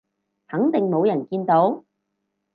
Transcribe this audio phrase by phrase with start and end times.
[0.47, 1.83] 肯定冇人見到？